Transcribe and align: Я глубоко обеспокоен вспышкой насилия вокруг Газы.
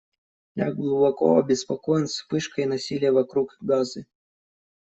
Я 0.55 0.71
глубоко 0.73 1.37
обеспокоен 1.37 2.07
вспышкой 2.07 2.65
насилия 2.65 3.11
вокруг 3.11 3.55
Газы. 3.61 4.07